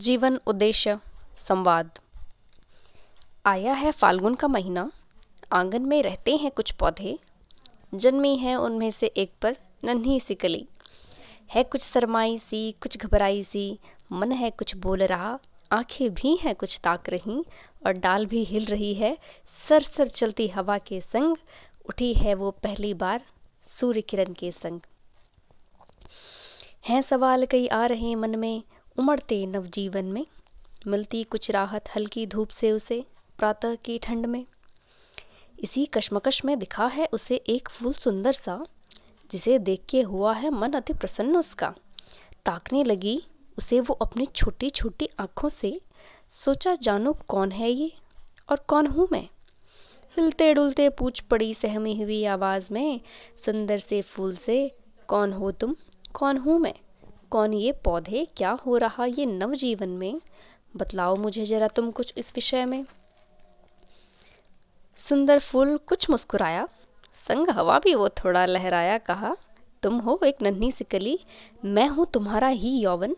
जीवन 0.00 0.40
उद्देश्य 0.46 0.98
संवाद। 1.36 1.98
आया 3.46 3.72
है 3.72 3.92
फाल्गुन 3.92 4.34
का 4.34 4.48
महीना। 4.48 4.92
आँगन 5.52 5.82
में 5.82 6.02
रहते 6.02 6.36
हैं 6.36 6.50
कुछ 6.50 6.70
पौधे। 6.70 7.18
जन्मी 7.94 8.36
है 8.36 8.56
उनमें 8.56 8.90
से 8.90 9.06
एक 9.06 9.32
पर 9.42 9.56
नन्ही 9.84 10.20
सी 10.20 10.34
कली। 10.34 10.68
है 11.50 11.64
कुछ 11.64 11.80
सरमाई 11.80 12.38
सी, 12.38 12.72
कुछ 12.72 12.98
घबराई 12.98 13.42
सी। 13.42 13.78
मन 14.12 14.32
है 14.32 14.50
कुछ 14.50 14.76
बोल 14.76 15.02
रहा। 15.02 15.38
आँखें 15.72 16.14
भी 16.14 16.36
हैं 16.36 16.54
कुछ 16.54 16.80
ताक 16.84 17.08
रही। 17.08 17.44
और 17.86 17.92
डाल 17.92 18.26
भी 18.26 18.44
हिल 18.44 18.64
रही 18.64 18.94
है। 18.94 19.18
सर 19.46 19.82
सर 19.82 20.08
चलती 20.08 20.48
हवा 20.48 20.78
के 20.78 21.00
संग। 21.00 21.36
उठी 21.88 22.14
है 22.14 22.34
वो 22.34 22.50
पहली 22.50 22.94
बार 22.94 23.24
सूर्य 23.62 24.00
किरण 24.00 24.32
के 24.32 24.52
संग। 24.52 24.80
हैं 26.88 27.02
सवाल 27.02 27.46
कई 27.46 27.66
आ 27.66 27.86
रहे 27.86 28.14
मन 28.14 28.38
में। 28.38 28.62
उमड़ते 28.98 29.46
नवजीवन 29.46 30.04
में। 30.04 30.26
मिलती 30.86 31.22
कुछ 31.22 31.50
राहत, 31.50 31.84
हल्की 31.96 32.26
धूप 32.26 32.48
से 32.48 32.72
उसे, 32.72 33.04
प्रातः 33.38 33.74
की 33.74 33.98
ठंड 33.98 34.26
में। 34.26 34.44
इसी 35.60 35.86
कश्मकश 35.86 36.44
में 36.44 36.58
दिखा 36.58 36.86
है 36.86 37.08
उसे 37.12 37.34
एक 37.34 37.68
फूल 37.68 37.92
सुंदर 37.92 38.32
सा, 38.32 38.64
जिसे 39.30 39.58
देख 39.58 39.82
के 39.88 40.02
हुआ 40.02 40.34
है 40.34 40.50
मन 40.50 40.72
अति 40.72 40.92
प्रसन्न 40.92 41.36
उसका। 41.36 41.74
ताकने 42.46 42.84
लगी 42.84 43.22
उसे 43.58 43.80
वो 43.80 43.94
अपनी 43.94 44.26
छोटी 44.26 44.70
छोटी 44.70 45.08
आँखों 45.20 45.48
से, 45.48 45.80
सोचा 46.30 46.74
जानो 46.74 47.12
कौन 47.12 47.52
है 47.52 47.70
ये 47.70 47.92
और 48.48 48.64
कौन 48.68 48.86
हूँ 48.86 49.08
मैं। 49.12 49.28
हिलते 50.16 50.54
डुलते 50.54 50.88
पूछ 50.88 51.20
पड़ी 51.20 51.54
सहमी 51.54 52.02
हुई 52.02 52.24
आवाज़ 52.24 52.72
में, 52.72 53.00
सुंदर 53.36 53.78
से 53.78 54.02
फूल 54.02 54.36
से, 54.36 54.72
कौन 55.08 55.32
हो 55.32 55.50
तुम, 55.50 55.76
कौन 56.12 56.36
हूँ 56.36 56.58
मैं? 56.58 56.74
कौन 57.30 57.52
ये 57.52 57.72
पौधे? 57.72 58.26
क्या 58.36 58.50
हो 58.50 58.76
रहा 58.76 59.04
ये 59.04 59.26
नवजीवन 59.26 59.88
में? 59.88 60.20
बतलाओ 60.76 61.16
मुझे 61.16 61.44
ज़रा 61.44 61.68
तुम 61.68 61.90
कुछ 61.90 62.14
इस 62.16 62.32
विषय 62.34 62.64
में। 62.64 62.84
सुंदर 64.96 65.38
फूल 65.38 65.76
कुछ 65.76 66.10
मुस्कुराया। 66.10 66.68
संग 67.12 67.50
हवा 67.50 67.78
भी 67.78 67.94
वो 67.94 68.08
थोड़ा 68.08 68.46
लहराया, 68.46 68.98
कहा, 68.98 69.36
तुम 69.82 69.98
हो 69.98 70.20
एक 70.24 70.42
नन्ही 70.42 70.72
सी 70.72 70.84
कली 70.84 71.18
मैं 71.64 71.88
हूँ 71.88 72.06
तुम्हारा 72.06 72.48
ही 72.48 72.78
यौवन। 72.78 73.16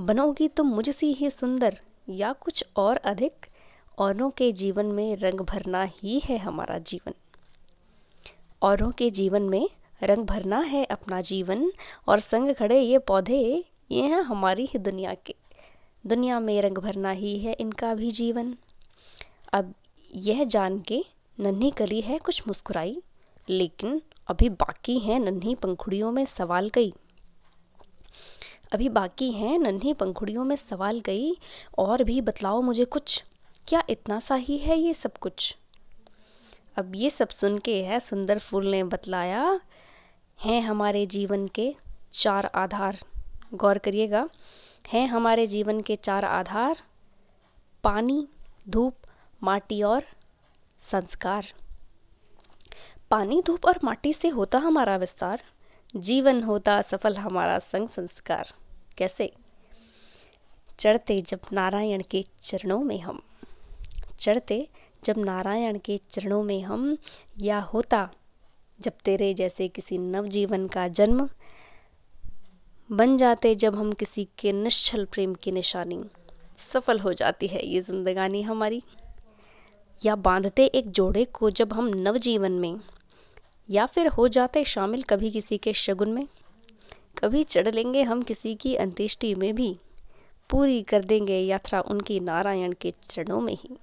बनोगी 0.00 0.48
तुम 0.48 0.66
मुझसी 0.66 1.12
ही 1.12 1.30
सुंदर, 1.30 1.78
या 2.08 2.32
कुछ 2.32 2.64
और 2.76 2.96
अधिक? 2.96 3.46
औरों 3.98 4.30
के 4.30 4.52
जीवन 4.52 4.86
में 4.86 5.16
रंग 5.16 5.40
भरना 5.40 5.82
ही 5.82 6.20
है 6.24 6.38
हमारा 6.38 6.78
जीवन। 6.78 7.14
औरों 8.62 8.90
के 8.90 9.10
जीवन 9.10 9.42
में 9.42 9.68
रंग 10.02 10.26
भरना 10.26 10.58
है 10.60 10.84
अपना 10.84 11.20
जीवन 11.20 11.72
और 12.08 12.20
संग 12.20 12.54
खड़े 12.54 12.80
ये 12.80 12.98
पौधे, 12.98 13.64
ये 13.90 14.02
हैं 14.02 14.22
हमारी 14.22 14.66
ही 14.66 14.78
दुनिया 14.78 15.14
के। 15.14 15.34
दुनिया 16.06 16.40
में 16.40 16.62
रंग 16.62 16.78
भरना 16.78 17.10
ही 17.10 17.38
है 17.38 17.52
इनका 17.52 17.94
भी 17.94 18.10
जीवन। 18.10 18.56
अब 19.52 19.74
यह 20.16 20.44
जान 20.44 20.80
के 20.80 21.04
नन्ही 21.40 21.70
कली 21.70 22.00
है 22.00 22.18
कुछ 22.18 22.42
मुस्कुराई, 22.46 23.02
लेकिन 23.48 24.02
अभी 24.28 24.48
बाकी 24.48 24.98
हैं 24.98 25.18
नन्ही 25.18 25.54
पंखुड़ियों 25.54 26.12
में 26.12 26.24
सवाल 26.24 26.70
कई। 26.70 26.92
अभी 28.72 28.88
बाकी 28.88 29.30
हैं 29.32 29.58
नन्ही 29.58 29.94
पंखुड़ियों 29.94 30.44
में 30.44 30.56
सवाल 30.56 31.00
कई, 31.00 31.36
और 31.78 32.04
भी 32.04 32.20
बतलाओ 32.20 32.60
मुझे 32.62 32.84
कुछ। 32.84 33.24
क्या 33.68 33.82
इतना 33.90 34.20
सा 34.20 34.34
ही 34.34 34.58
है 34.58 34.78
ये 34.78 34.94
सब 34.94 35.18
कुछ? 35.18 35.56
अब 36.76 36.92
ये 36.94 37.10
सब 37.10 37.28
सुन 37.28 37.58
के 37.58 37.84
है 37.84 38.00
सुंदर 38.00 38.38
फूल 38.38 38.66
ने 38.66 38.84
बतलाया 38.84 39.60
हैं 40.44 40.62
हमारे 40.62 41.06
जीवन 41.06 41.48
के 41.48 41.76
चार 42.12 42.50
आधार। 42.54 42.98
गौर 43.54 43.78
करिएगा, 43.78 44.28
हैं 44.88 45.08
हमारे 45.08 45.46
जीवन 45.46 45.80
के 45.80 45.96
चार 45.96 46.24
आधार, 46.24 46.76
पानी, 47.84 48.28
धूप, 48.68 48.94
माटी 49.42 49.82
और 49.82 50.02
संस्कार। 50.78 51.46
पानी, 53.10 53.42
धूप 53.46 53.66
और 53.66 53.78
माटी 53.84 54.12
से 54.12 54.28
होता 54.28 54.58
हमारा 54.58 54.96
विस्तार, 54.96 55.42
जीवन 55.96 56.42
होता 56.42 56.82
सफल 56.82 57.16
हमारा 57.16 57.58
संग 57.58 57.88
संस्कार। 57.88 58.52
कैसे? 58.98 59.32
चढ़ते 60.78 61.20
जब 61.20 61.40
नारायण 61.52 62.02
के 62.10 62.24
चरणों 62.38 62.80
में 62.80 63.00
हम, 63.00 63.22
चढ़ते 64.18 64.68
जब 65.04 65.18
नारायण 65.18 65.78
के 65.78 66.00
चरणों 66.10 66.42
में 66.42 66.62
हम, 66.62 66.98
या 67.38 67.60
होता 67.60 68.10
जब 68.80 68.92
तेरे 69.04 69.34
जैसे 69.34 69.68
किसी 69.68 69.98
नवजीवन 69.98 70.66
का 70.68 70.88
जन्म 70.88 71.28
बन 72.90 73.16
जाते 73.16 73.54
जब 73.54 73.74
हम 73.74 73.92
किसी 73.92 74.28
के 74.38 74.52
निश्चल 74.52 75.04
प्रेम 75.04 75.34
की 75.34 75.52
निशानी 75.52 76.00
सफल 76.56 76.98
हो 76.98 77.12
जाती 77.12 77.46
है, 77.46 77.66
ये 77.66 77.80
जिंदगानी 77.80 78.42
हमारी। 78.42 78.82
या 80.04 80.16
बांधते 80.16 80.66
एक 80.66 80.90
जोड़े 80.90 81.24
को 81.24 81.50
जब 81.50 81.72
हम 81.72 81.86
नवजीवन 81.86 82.52
में, 82.52 82.80
या 83.70 83.86
फिर 83.86 84.06
हो 84.06 84.28
जाते 84.28 84.64
शामिल 84.64 85.02
कभी 85.02 85.30
किसी 85.30 85.58
के 85.58 85.72
शगुन 85.72 86.12
में। 86.12 86.26
कभी 87.18 87.42
चढ़ 87.42 87.68
लेंगे 87.68 88.02
हम 88.02 88.22
किसी 88.22 88.54
की 88.54 88.74
अंत्येष्टि 88.74 89.34
में 89.34 89.54
भी, 89.54 89.76
पूरी 90.50 90.82
कर 90.82 91.04
देंगे 91.04 91.38
यात्रा 91.38 91.80
उनकी 91.80 92.20
नारायण 92.20 92.72
के 92.72 92.94
चरणों 93.02 93.40
में 93.40 93.54
ही। 93.54 93.78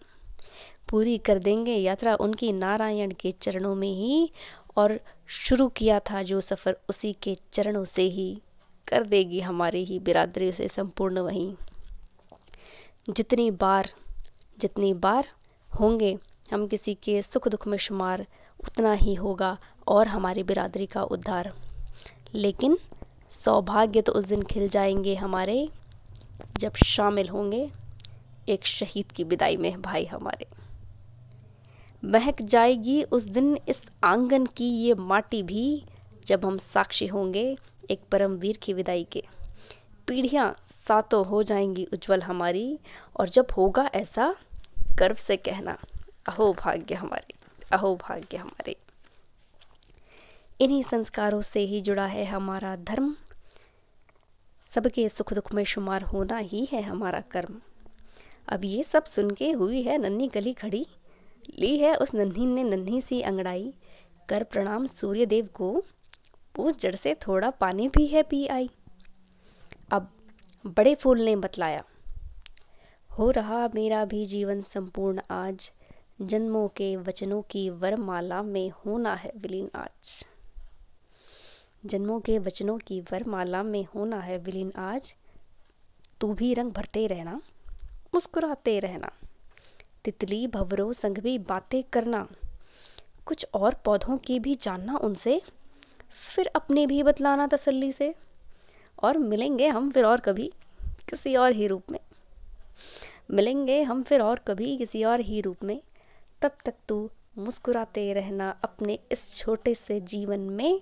पूरी 0.89 1.17
कर 1.17 1.39
देंगे। 1.39 1.75
यात्रा 1.75 2.15
उनकी 2.15 2.51
नारायण 2.53 3.11
के 3.11 3.31
चरणों 3.31 3.75
में 3.75 3.93
ही 3.93 4.31
और 4.77 4.99
शुरू 5.27 5.67
किया 5.67 5.99
था 5.99 6.23
जो 6.23 6.41
सफ़र 6.41 6.77
उसी 6.89 7.13
के 7.13 7.37
चरणों 7.53 7.85
से 7.85 8.01
ही 8.01 8.41
कर 8.87 9.03
देगी 9.03 9.39
हमारी 9.39 9.83
ही 9.83 9.99
बिरादरी 9.99 10.51
से 10.51 10.67
संपूर्ण 10.67 11.19
वहीं। 11.19 11.53
जितनी 13.09 13.51
बार 13.51 13.89
जितनी 14.59 14.93
बार 14.93 15.27
होंगे, 15.79 16.17
हम 16.53 16.67
किसी 16.67 16.93
के 16.93 17.21
सुख 17.21 17.47
दुख 17.47 17.67
में 17.67 17.77
शुमार 17.77 18.25
उतना 18.63 18.93
ही 18.93 19.13
होगा 19.13 19.57
और 19.87 20.07
हमारी 20.07 20.43
बिरादरी 20.43 20.85
का 20.85 21.03
उद्धार। 21.03 21.53
लेकिन 22.33 22.77
सौभाग्य 23.29 24.01
तो 24.01 24.11
उस 24.11 24.25
दिन 24.25 24.41
खिल 24.41 24.69
जाएँगे 24.69 25.15
हमारे 25.15 25.69
जब 26.57 26.73
शामिल 26.75 27.29
होंगे 27.29 27.71
एक 28.49 28.65
शहीद 28.65 29.11
की 29.11 29.23
विदाई 29.23 29.57
में 29.57 29.81
भाई 29.81 30.05
हमारे। 30.05 30.64
महक 32.05 32.41
जाएगी 32.41 33.03
उस 33.03 33.23
दिन 33.23 33.57
इस 33.67 33.83
आँगन 34.03 34.45
की 34.45 34.69
ये 34.69 34.93
माटी 34.93 35.43
भी, 35.43 35.85
जब 36.25 36.45
हम 36.45 36.57
साक्षी 36.57 37.07
होंगे 37.07 37.57
एक 37.91 38.01
परमवीर 38.11 38.57
की 38.57 38.73
विदाई 38.73 39.03
के। 39.03 39.23
पीढ़ियाँ 40.07 40.55
सातों 40.67 41.25
हो 41.25 41.43
जाएँगी 41.43 41.85
उज्जवल 41.93 42.21
हमारी, 42.21 42.79
और 43.19 43.29
जब 43.29 43.47
होगा 43.57 43.89
ऐसा, 43.95 44.35
गर्व 44.95 45.15
से 45.15 45.37
कहना, 45.37 45.77
अहो 46.27 46.53
भाग्य 46.53 46.95
हमारे, 46.95 47.33
अहो 47.71 47.95
भाग्य 47.95 48.37
हमारे। 48.37 48.75
इन्हीं 50.61 50.83
संस्कारों 50.83 51.41
से 51.41 51.59
ही 51.59 51.81
जुड़ा 51.81 52.05
है 52.05 52.25
हमारा 52.25 52.75
धर्म। 52.75 53.15
सबके 54.69 55.09
सुख 55.09 55.33
दुख 55.33 55.53
में 55.53 55.63
शुमार 55.63 56.01
होना 56.01 56.37
ही 56.37 56.65
है 56.71 56.81
हमारा 56.81 57.19
कर्म। 57.19 57.61
अब 58.49 58.65
ये 58.65 58.83
सब 58.83 59.03
सुन 59.03 59.29
के 59.29 59.51
हुई 59.51 59.81
है 59.81 59.97
नन्ही 59.97 60.27
गली 60.27 60.53
खड़ी। 60.53 60.87
ली 61.49 61.77
है 61.77 61.95
उस 61.95 62.13
नन्ही 62.13 62.45
ने 62.45 62.63
नन्ही 62.63 63.01
सी 63.01 63.21
अंगड़ाई। 63.21 63.73
कर 64.29 64.43
प्रणाम 64.43 64.85
सूर्य 64.85 65.25
देव 65.25 65.47
को। 65.53 65.83
वो 66.55 66.71
जड़ 66.71 66.95
से 66.95 67.13
थोड़ा 67.27 67.49
पानी 67.49 67.87
भी 67.87 68.05
है 68.07 68.23
पी 68.23 68.45
आई। 68.47 68.69
अब 69.91 70.11
बड़े 70.67 70.95
फूल 70.95 71.21
ने 71.21 71.35
बतलाया, 71.35 71.83
हो 73.09 73.29
रहा 73.31 73.67
मेरा 73.75 74.05
भी 74.05 74.25
जीवन 74.25 74.61
संपूर्ण 74.61 75.21
आज। 75.31 75.71
जन्मों 76.21 76.67
के 76.67 76.95
वचनों 76.95 77.41
की 77.41 77.69
वरमाला 77.69 78.41
में 78.43 78.69
होना 78.69 79.13
है 79.15 79.31
विलीन 79.37 79.69
आज। 79.75 80.25
जन्मों 81.85 82.19
के 82.19 82.39
वचनों 82.39 82.77
की 82.77 82.99
वरमाला 83.01 83.63
में 83.63 83.83
होना 83.85 84.19
है 84.19 84.37
विलीन 84.37 84.71
आज। 84.77 85.13
तू 86.21 86.33
भी 86.33 86.53
रंग 86.53 86.71
भरते 86.71 87.05
रहना, 87.07 87.41
मुस्कुराते 88.13 88.79
रहना। 88.79 89.11
तितली, 90.05 90.47
भवरों 90.47 90.93
संग 90.93 91.17
भी 91.17 91.37
बातें 91.37 91.83
करना। 91.83 92.27
कुछ 93.25 93.45
और 93.53 93.73
पौधों 93.73 94.17
की 94.17 94.39
भी 94.39 94.55
जानना 94.55 94.97
उनसे, 94.97 95.41
फिर 96.11 96.47
अपने 96.47 96.87
भी 96.87 97.03
बतलाना 97.03 97.47
तसल्ली 97.47 97.91
से। 97.91 98.15
और 99.03 99.17
मिलेंगे 99.17 99.67
हम 99.67 99.91
फिर 99.91 100.05
और 100.05 100.19
कभी 100.19 100.53
किसी 101.09 101.35
और 101.35 101.51
ही 101.51 101.67
रूप 101.67 101.83
में। 101.91 101.99
मिलेंगे 103.31 103.83
हम 103.83 104.03
फिर 104.03 104.21
और 104.21 104.39
कभी 104.39 104.77
किसी 104.77 105.03
और 105.03 105.19
ही 105.19 105.41
रूप 105.41 105.63
में। 105.63 105.81
तब 106.41 106.51
तक 106.65 106.73
तू 106.87 107.09
मुस्कुराते 107.37 108.13
रहना 108.13 108.59
अपने 108.63 108.99
इस 109.11 109.37
छोटे 109.37 109.75
से 109.75 110.01
जीवन 110.01 110.39
में। 110.39 110.81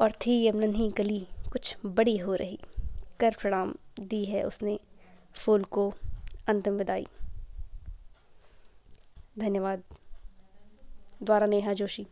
और 0.00 0.12
थी 0.12 0.40
ये 0.42 0.52
नन्ही 0.52 0.88
गली, 0.88 1.26
कुछ 1.52 1.76
बड़ी 1.86 2.16
हो 2.16 2.34
रही। 2.34 2.58
कर 3.20 3.34
प्रणाम 3.40 3.74
दी 4.00 4.24
है 4.24 4.46
उसने 4.46 4.80
फूल 5.34 5.64
को, 5.64 5.94
अंतिम 6.46 6.74
विदाई। 6.74 7.06
धन्यवाद। 9.40 9.82
द्वारा 11.22 11.46
नेहा 11.46 11.72
जोशी। 11.72 12.06